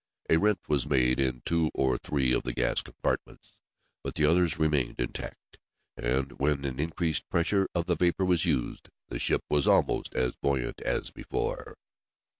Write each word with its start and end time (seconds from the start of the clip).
A 0.31 0.37
rent 0.37 0.57
was 0.67 0.87
made 0.89 1.19
in 1.19 1.43
two 1.45 1.69
or 1.75 1.95
three 1.95 2.33
of 2.33 2.41
the 2.41 2.53
gas 2.53 2.81
compartments, 2.81 3.59
but 4.03 4.15
the 4.15 4.25
others 4.25 4.57
remained 4.57 4.99
intact, 4.99 5.59
and, 5.95 6.31
when 6.39 6.65
an 6.65 6.79
increased 6.79 7.29
pressure 7.29 7.67
of 7.75 7.85
the 7.85 7.95
vapor 7.95 8.25
was 8.25 8.43
used 8.43 8.89
the 9.09 9.19
ship 9.19 9.43
was 9.47 9.67
almost 9.67 10.15
as 10.15 10.33
buoyant 10.37 10.81
as 10.83 11.11
before. 11.11 11.75